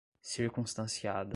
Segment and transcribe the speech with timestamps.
[0.21, 1.29] circunstanciada